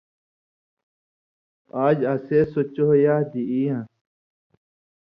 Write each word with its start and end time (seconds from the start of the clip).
آژ 1.85 1.97
اسے 2.13 2.39
سو 2.51 2.61
چو 2.73 2.87
یادی 3.03 3.43
ای 3.51 3.61
یان٘س 3.67 3.89